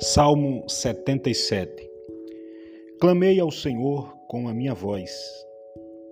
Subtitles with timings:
[0.00, 1.90] Salmo 77
[3.00, 5.10] Clamei ao Senhor com a minha voz.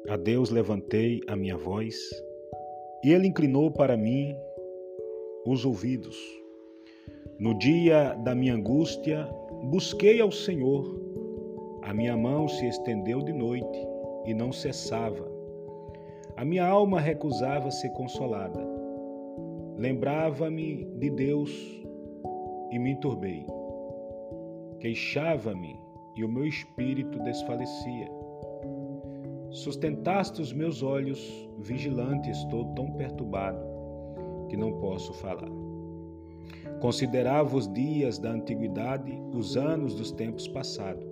[0.08, 1.96] A Deus levantei a minha voz,
[3.04, 4.34] e Ele inclinou para mim
[5.46, 6.18] os ouvidos.
[7.38, 9.24] No dia da minha angústia,
[9.70, 11.00] busquei ao Senhor.
[11.82, 13.78] A minha mão se estendeu de noite
[14.24, 15.30] e não cessava.
[16.36, 18.66] A minha alma recusava ser consolada.
[19.76, 21.52] Lembrava-me de Deus
[22.72, 23.46] e me enturbei.
[24.80, 25.78] Queixava-me
[26.14, 28.10] e o meu espírito desfalecia.
[29.50, 33.58] Sustentaste os meus olhos, vigilante estou tão perturbado
[34.48, 35.50] que não posso falar.
[36.80, 41.06] Considerava os dias da antiguidade, os anos dos tempos passados.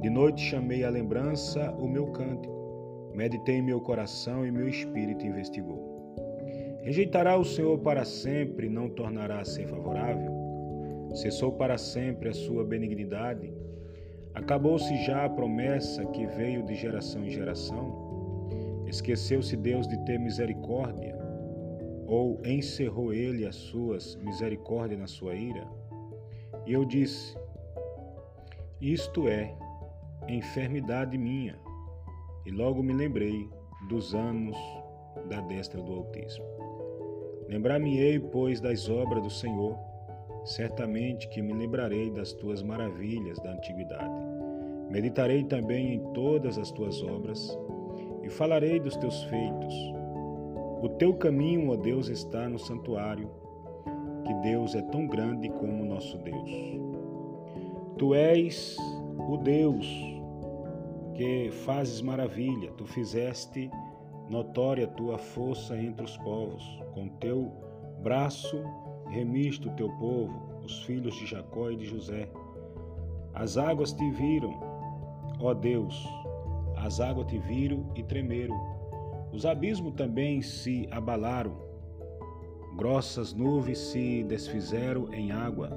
[0.00, 5.26] De noite chamei à lembrança o meu cântico, meditei em meu coração e meu espírito
[5.26, 5.90] investigou.
[6.82, 10.39] Rejeitará o Senhor para sempre, não tornará a ser favorável?
[11.14, 13.52] Cessou para sempre a sua benignidade?
[14.32, 18.48] Acabou-se já a promessa que veio de geração em geração?
[18.86, 21.18] Esqueceu-se Deus de ter misericórdia?
[22.06, 25.66] Ou encerrou ele as suas misericórdias na sua ira?
[26.64, 27.36] E eu disse:
[28.80, 29.54] Isto é
[30.28, 31.58] enfermidade minha.
[32.46, 33.48] E logo me lembrei
[33.88, 34.56] dos anos
[35.28, 36.46] da destra do Altíssimo.
[37.48, 39.89] Lembrar-me-ei, pois, das obras do Senhor
[40.44, 44.14] Certamente que me lembrarei das tuas maravilhas da antiguidade.
[44.90, 47.56] Meditarei também em todas as tuas obras
[48.22, 49.74] e falarei dos teus feitos.
[50.82, 53.30] O teu caminho, ó Deus, está no santuário,
[54.24, 56.50] que Deus é tão grande como nosso Deus.
[57.98, 58.76] Tu és
[59.28, 59.86] o Deus
[61.14, 63.70] que fazes maravilha, tu fizeste
[64.30, 67.52] notória tua força entre os povos, com teu
[68.02, 68.62] braço
[69.10, 72.30] remiste o teu povo, os filhos de Jacó e de José.
[73.34, 74.58] As águas te viram,
[75.40, 76.08] ó Deus,
[76.76, 78.58] as águas te viram e tremeram.
[79.32, 81.54] Os abismos também se abalaram,
[82.76, 85.70] grossas nuvens se desfizeram em água.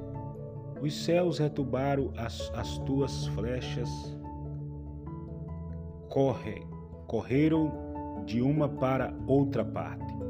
[0.82, 3.90] Os céus retubaram as, as tuas flechas,
[6.10, 6.66] corre,
[7.08, 7.72] correram
[8.26, 10.23] de uma para outra parte.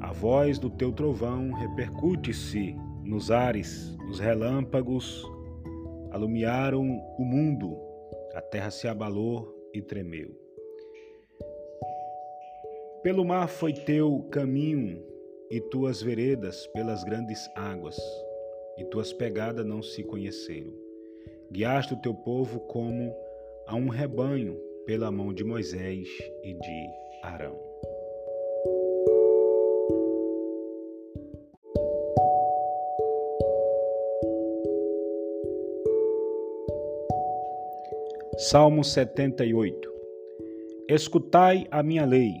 [0.00, 2.74] A voz do teu trovão repercute-se
[3.04, 5.24] nos ares, os relâmpagos
[6.10, 6.82] alumiaram
[7.18, 7.76] o mundo,
[8.34, 10.30] a terra se abalou e tremeu.
[13.02, 15.02] Pelo mar foi teu caminho
[15.50, 17.98] e tuas veredas pelas grandes águas,
[18.78, 20.72] e tuas pegadas não se conheceram.
[21.52, 23.14] Guiaste o teu povo como
[23.66, 24.56] a um rebanho
[24.86, 26.08] pela mão de Moisés
[26.42, 26.90] e de
[27.22, 27.69] Arão.
[38.42, 39.92] Salmo 78
[40.88, 42.32] Escutai a minha lei,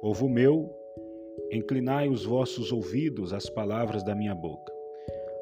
[0.00, 0.68] povo meu,
[1.52, 4.72] inclinai os vossos ouvidos às palavras da minha boca.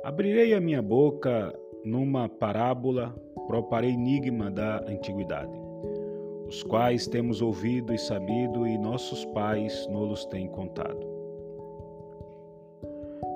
[0.05, 3.17] Abrirei a minha boca numa parábola,
[3.47, 5.59] proparei enigma da antiguidade,
[6.47, 11.01] os quais temos ouvido e sabido e nossos pais nos têm contado.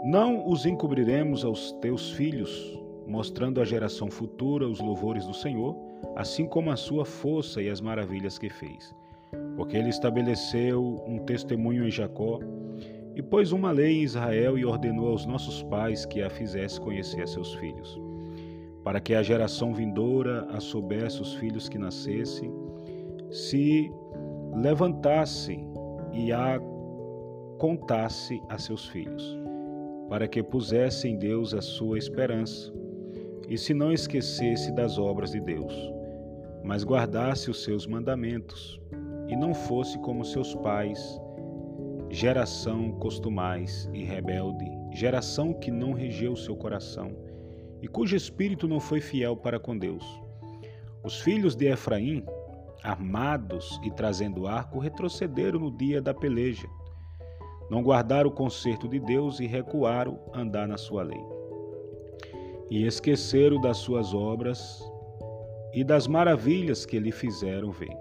[0.04, 6.46] Não os encobriremos aos teus filhos, mostrando à geração futura os louvores do Senhor, assim
[6.46, 8.94] como a sua força e as maravilhas que fez.
[9.56, 12.38] Porque ele estabeleceu um testemunho em Jacó
[13.14, 17.22] e pôs uma lei em Israel e ordenou aos nossos pais que a fizesse conhecer
[17.22, 18.00] a seus filhos,
[18.82, 22.52] para que a geração vindoura a soubesse os filhos que nascessem,
[23.30, 23.90] se
[24.54, 25.58] levantasse
[26.12, 26.60] e a
[27.58, 29.38] contasse a seus filhos,
[30.08, 32.72] para que pusesse em Deus a sua esperança
[33.48, 35.91] e se não esquecesse das obras de Deus,
[36.64, 38.80] mas guardasse os seus mandamentos,
[39.28, 41.20] e não fosse como seus pais,
[42.10, 47.16] geração costumais e rebelde, geração que não regeu seu coração,
[47.80, 50.04] e cujo espírito não foi fiel para com Deus.
[51.02, 52.24] Os filhos de Efraim,
[52.82, 56.68] armados e trazendo arco, retrocederam no dia da peleja.
[57.70, 61.22] Não guardaram o conserto de Deus e recuaram andar na sua lei
[62.72, 64.82] e esqueceram das suas obras
[65.72, 67.96] e das maravilhas que lhe fizeram ver.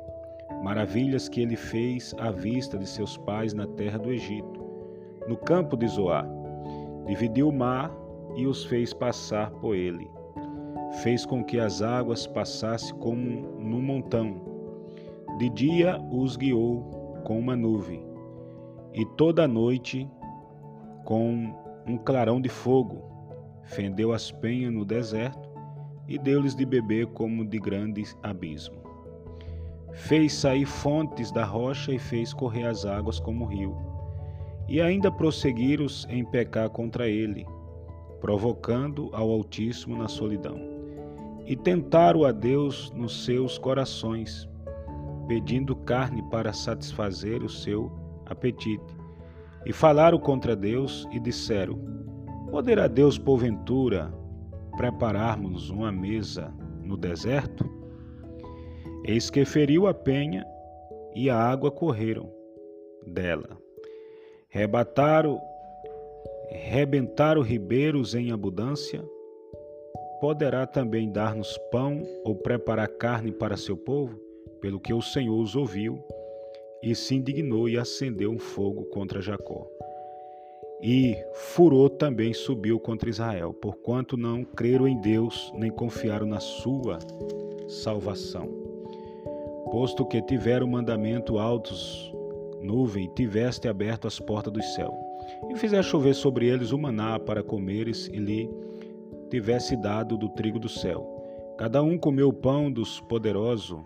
[0.63, 4.61] Maravilhas que ele fez à vista de seus pais na terra do Egito,
[5.27, 6.27] no campo de Zoar.
[7.07, 7.91] Dividiu o mar
[8.35, 10.09] e os fez passar por ele.
[11.01, 14.41] Fez com que as águas passassem como num montão.
[15.37, 18.05] De dia os guiou com uma nuvem,
[18.93, 20.07] e toda a noite
[21.05, 21.55] com
[21.87, 23.01] um clarão de fogo
[23.63, 25.50] fendeu as penhas no deserto
[26.11, 28.81] e deu-lhes de beber como de grande abismo.
[29.93, 33.77] Fez sair fontes da rocha e fez correr as águas como rio.
[34.67, 37.45] E ainda prosseguiram em pecar contra ele,
[38.19, 40.59] provocando ao Altíssimo na solidão.
[41.45, 44.49] E tentaram a Deus nos seus corações,
[45.29, 47.89] pedindo carne para satisfazer o seu
[48.25, 48.97] apetite.
[49.65, 51.79] E falaram contra Deus e disseram:
[52.49, 54.13] Poderá Deus, porventura,
[54.77, 56.53] prepararmos uma mesa
[56.83, 57.69] no deserto?
[59.05, 60.45] Eis que feriu a penha
[61.15, 62.31] e a água correram
[63.05, 63.57] dela.
[64.49, 65.39] Rebataram,
[66.49, 69.03] rebentaram ribeiros em abundância.
[70.19, 74.19] Poderá também dar-nos pão ou preparar carne para seu povo?
[74.59, 76.03] Pelo que o Senhor os ouviu
[76.83, 79.70] e se indignou e acendeu um fogo contra Jacó.
[80.83, 86.97] E furor também subiu contra Israel, porquanto não creram em Deus, nem confiaram na sua
[87.67, 88.49] salvação.
[89.71, 92.11] Posto que tiveram mandamento altos,
[92.61, 94.91] nuvem, tiveste aberto as portas do céu,
[95.51, 98.49] e fizeste chover sobre eles o maná para comeres, e lhe
[99.29, 101.07] tivesse dado do trigo do céu.
[101.59, 103.79] Cada um comeu o pão dos poderosos,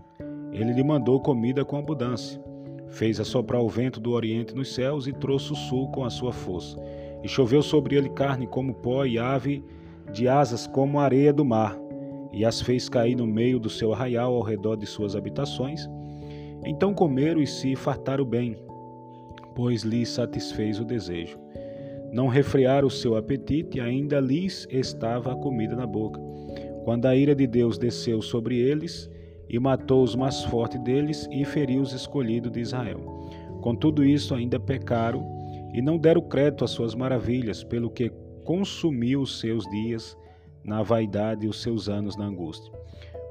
[0.54, 2.42] ele lhe mandou comida com abundância.
[2.90, 6.32] Fez assoprar o vento do oriente nos céus e trouxe o sul com a sua
[6.32, 6.78] força.
[7.24, 9.64] E choveu sobre ele carne como pó e ave
[10.12, 11.78] de asas como areia do mar,
[12.32, 15.90] e as fez cair no meio do seu arraial ao redor de suas habitações.
[16.64, 18.56] Então comeram e se fartaram bem,
[19.56, 21.38] pois lhes satisfez o desejo.
[22.12, 26.22] Não refrearam o seu apetite, ainda lhes estava a comida na boca.
[26.84, 29.10] Quando a ira de Deus desceu sobre eles,
[29.50, 33.00] e matou os mais fortes deles e feriu os escolhidos de Israel.
[33.62, 35.26] Com tudo isso ainda pecaram
[35.74, 38.12] e não deram crédito às suas maravilhas, pelo que
[38.44, 40.18] consumiu os seus dias
[40.64, 42.72] na vaidade e os seus anos na angústia.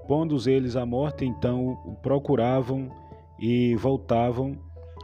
[0.06, 2.90] Pondo eles à morte, então o procuravam
[3.40, 4.56] e voltavam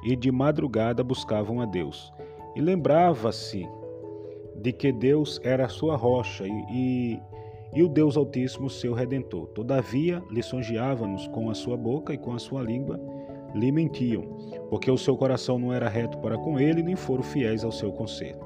[0.05, 2.13] e de madrugada buscavam a Deus.
[2.55, 3.67] E lembrava-se
[4.61, 7.21] de que Deus era a sua rocha e, e
[7.75, 9.47] e o Deus Altíssimo, seu Redentor.
[9.49, 13.01] Todavia, lisonjeava-nos com a sua boca e com a sua língua
[13.55, 14.23] lhe mentiam,
[14.69, 17.93] porque o seu coração não era reto para com ele, nem foram fiéis ao seu
[17.93, 18.39] conselho.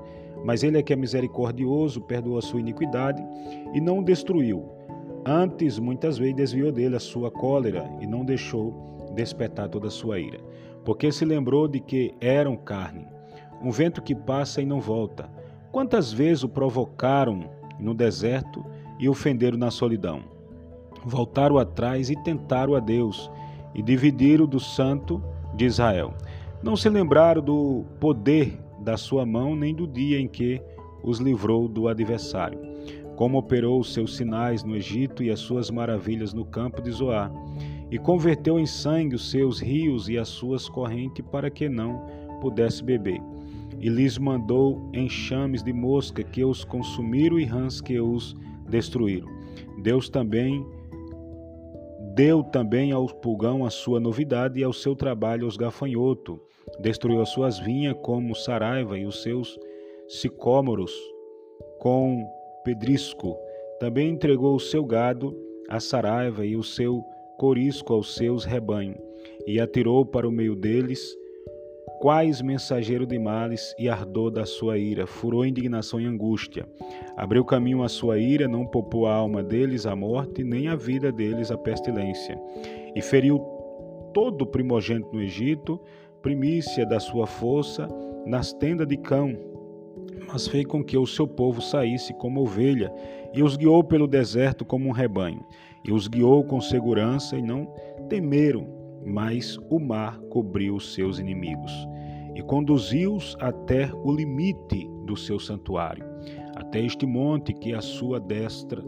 [0.44, 3.23] Mas ele é que é misericordioso, perdoou a sua iniquidade
[3.73, 4.69] e não o destruiu.
[5.27, 10.20] Antes, muitas vezes, desviou dele a sua cólera e não deixou despertar toda a sua
[10.20, 10.38] ira.
[10.85, 13.06] Porque se lembrou de que eram carne,
[13.62, 15.31] um vento que passa e não volta.
[15.73, 18.65] Quantas vezes o provocaram no deserto
[18.99, 20.23] e ofenderam na solidão.
[21.05, 23.31] Voltaram atrás e tentaram a Deus
[23.75, 25.23] e dividiram do santo
[25.55, 26.14] de Israel.
[26.62, 30.61] Não se lembraram do poder da sua mão nem do dia em que
[31.02, 32.58] os livrou do adversário,
[33.17, 37.31] como operou os seus sinais no Egito e as suas maravilhas no campo de Zoar,
[37.91, 42.02] e converteu em sangue os seus rios e as suas correntes para que não
[42.41, 43.20] pudesse beber.
[43.79, 48.35] E lhes mandou enxames de mosca que os consumiram e rãs que os
[48.69, 49.28] destruíram.
[49.82, 50.64] Deus também
[52.14, 56.38] deu também ao pulgão a sua novidade e ao seu trabalho aos gafanhotos.
[56.81, 59.58] Destruiu as suas vinhas como saraiva e os seus
[60.08, 60.93] sicômoros
[61.79, 62.24] com
[62.65, 63.36] pedrisco.
[63.81, 65.36] Também entregou o seu gado
[65.69, 67.05] a saraiva e o seu
[67.36, 68.98] corisco aos seus rebanhos,
[69.46, 71.17] e atirou para o meio deles
[72.00, 76.67] quais mensageiro de males e ardor da sua ira, furou indignação e angústia.
[77.17, 81.10] Abriu caminho à sua ira, não poupou a alma deles a morte, nem a vida
[81.10, 82.38] deles a pestilência.
[82.94, 83.38] E feriu
[84.12, 85.81] todo o primogênito no Egito,
[86.20, 87.88] primícia da sua força,
[88.26, 89.36] nas tendas de cão.
[90.26, 92.93] Mas fez com que o seu povo saísse como ovelha,
[93.32, 95.44] e os guiou pelo deserto como um rebanho.
[95.84, 97.67] E os guiou com segurança, e não
[98.08, 98.73] temeram
[99.05, 101.73] mas o mar cobriu os seus inimigos
[102.34, 106.05] e conduziu-os até o limite do seu santuário,
[106.56, 108.82] até este monte que a sua destra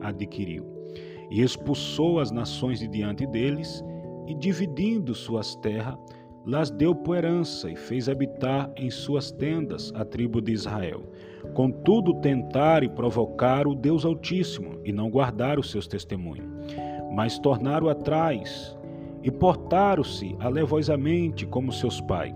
[0.00, 0.66] adquiriu.
[1.30, 3.82] E expulsou as nações de diante deles,
[4.26, 5.96] e dividindo suas terras,
[6.44, 11.02] las deu por herança e fez habitar em suas tendas a tribo de Israel.
[11.54, 16.46] Contudo, tentaram e provocaram o Deus Altíssimo e não guardaram os seus testemunhos,
[17.12, 18.76] mas tornaram atrás
[19.22, 22.34] e portaram-se alevosamente como seus pais.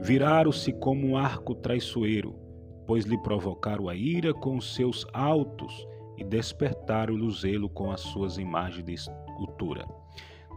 [0.00, 2.34] Viraram-se como um arco traiçoeiro,
[2.86, 5.86] pois lhe provocaram a ira com os seus altos
[6.16, 9.86] e despertaram-lhe o zelo com as suas imagens de escultura.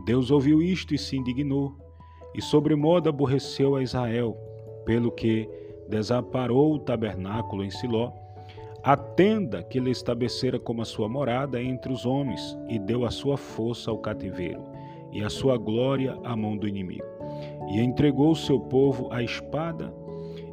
[0.05, 1.75] Deus ouviu isto e se indignou,
[2.33, 4.35] e sobremodo aborreceu a Israel,
[4.85, 5.47] pelo que
[5.89, 8.11] desamparou o tabernáculo em Siló,
[8.83, 13.11] a tenda que ele estabelecera como a sua morada entre os homens, e deu a
[13.11, 14.63] sua força ao cativeiro,
[15.11, 17.05] e a sua glória à mão do inimigo.
[17.69, 19.93] E entregou o seu povo à espada,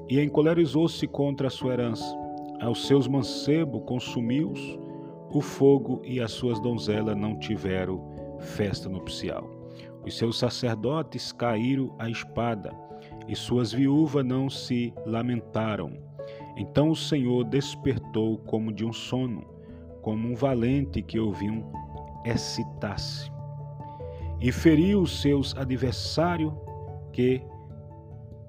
[0.09, 2.17] e encolerizou-se contra a sua herança.
[2.61, 4.79] Aos seus mancebos consumiu-os
[5.31, 8.01] o fogo, e as suas donzelas não tiveram
[8.39, 9.49] festa nupcial.
[10.05, 12.75] Os seus sacerdotes caíram à espada,
[13.29, 15.93] e suas viúvas não se lamentaram.
[16.57, 19.45] Então o Senhor despertou como de um sono,
[20.01, 21.65] como um valente que ouviu
[22.25, 23.31] excitar-se,
[24.41, 26.53] e feriu os seus adversários
[27.13, 27.43] que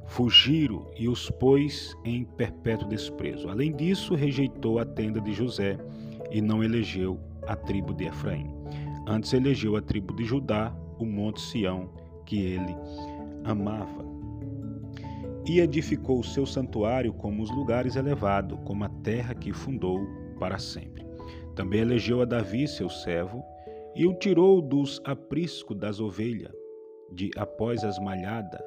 [0.05, 3.49] fugiram e os pôs em perpétuo desprezo.
[3.49, 5.77] Além disso, rejeitou a tenda de José
[6.31, 8.51] e não elegeu a tribo de Efraim.
[9.07, 11.89] Antes elegeu a tribo de Judá, o monte Sião,
[12.25, 12.75] que ele
[13.43, 14.07] amava.
[15.47, 20.05] E edificou o seu santuário como os lugares elevados, como a terra que fundou
[20.39, 21.03] para sempre.
[21.55, 23.43] Também elegeu a Davi, seu servo,
[23.95, 26.53] e o tirou dos apriscos das ovelhas,
[27.11, 28.61] de após as malhadas,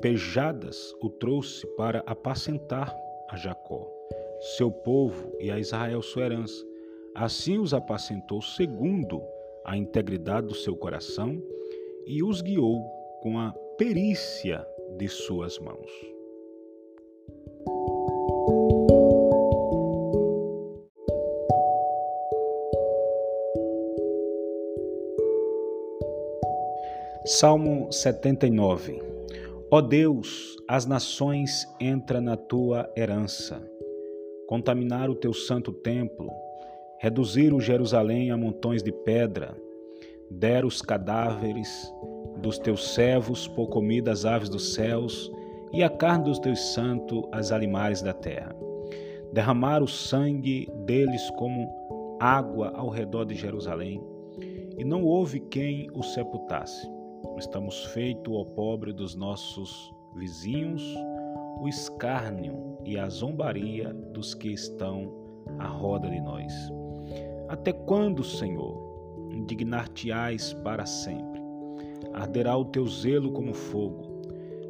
[0.00, 2.94] pejadas o trouxe para apacentar
[3.28, 3.90] a Jacó,
[4.56, 6.64] seu povo, e a Israel sua herança
[7.16, 9.22] Assim os apacentou segundo
[9.64, 11.42] a integridade do seu coração
[12.04, 12.84] e os guiou
[13.22, 14.66] com a perícia
[14.98, 15.90] de suas mãos.
[27.38, 28.98] Salmo 79
[29.70, 33.62] Ó Deus, as nações entram na tua herança,
[34.48, 36.30] contaminar o teu santo templo,
[36.98, 39.54] Reduziram Jerusalém a montões de pedra,
[40.30, 41.92] deram os cadáveres
[42.38, 45.30] dos teus servos por comida às aves dos céus
[45.74, 48.56] e a carne dos teus santos às animais da terra.
[49.34, 51.68] Derramaram o sangue deles como
[52.18, 54.02] água ao redor de Jerusalém,
[54.78, 56.95] e não houve quem o sepultasse.
[57.38, 60.82] Estamos feitos ao pobre dos nossos vizinhos,
[61.60, 65.12] o escárnio e a zombaria dos que estão
[65.58, 66.52] à roda de nós.
[67.48, 71.42] Até quando, Senhor, indignar-te-ás para sempre?
[72.14, 74.22] Arderá o teu zelo como fogo.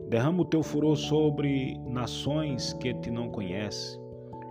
[0.08, 4.00] Derrama o teu furor sobre nações que te não conhecem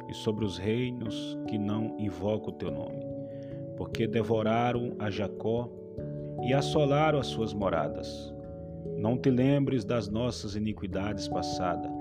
[0.07, 3.03] e sobre os reinos que não invocam o teu nome.
[3.75, 5.69] Porque devoraram a Jacó
[6.45, 8.33] e assolaram as suas moradas.
[8.97, 11.91] Não te lembres das nossas iniquidades passadas.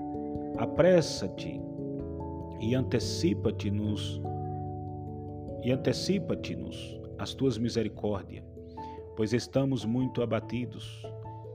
[0.57, 1.59] Apressa-te
[2.61, 4.21] e antecipa-te nos
[5.63, 8.45] e antecipa-te-nos as tuas misericórdias,
[9.17, 11.03] pois estamos muito abatidos.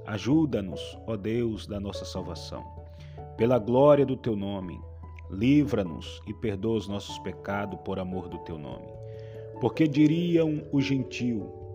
[0.04, 2.64] Ajuda-nos, ó Deus da nossa salvação.
[3.36, 4.80] Pela glória do teu nome,
[5.30, 8.88] livra-nos e perdoa os nossos pecados por amor do teu nome.
[9.60, 11.69] Porque diriam o gentil: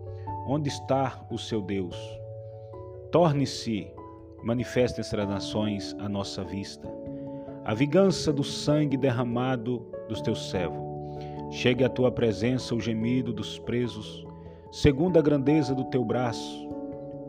[0.46, 1.96] Onde está o seu Deus?
[3.10, 3.90] Torne-se
[4.42, 6.88] manifesta entre as nações a nossa vista.
[7.64, 10.86] A vingança do sangue derramado dos teus servos
[11.50, 14.26] Chegue à tua presença o gemido dos presos,
[14.72, 16.68] segundo a grandeza do teu braço.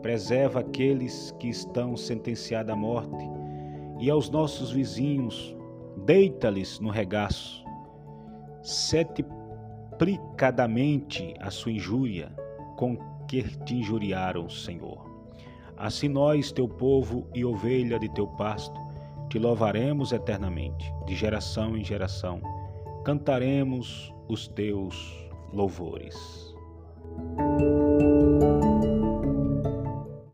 [0.02, 3.24] Preserva aqueles que estão sentenciados à morte,
[4.00, 5.56] e aos nossos vizinhos,
[6.04, 7.64] deita-lhes no regaço.
[8.62, 12.30] Setiplicadamente a sua injúria
[12.78, 15.04] com que te injuriaram, Senhor.
[15.76, 18.80] Assim nós, teu povo e ovelha de teu pasto,
[19.28, 22.40] te louvaremos eternamente, de geração em geração
[23.08, 24.94] cantaremos os teus
[25.50, 26.14] louvores.